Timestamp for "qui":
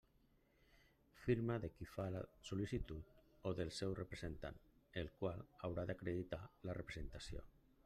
1.73-1.87